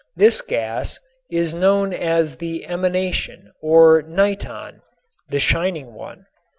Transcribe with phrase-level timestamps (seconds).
[0.15, 0.99] This gas
[1.29, 4.81] is known as the emanation or niton,
[5.29, 6.25] "the shining one."